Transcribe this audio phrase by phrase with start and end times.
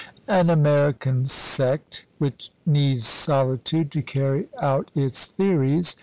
[0.27, 5.95] "An American sect, which needs solitude to carry out its theories.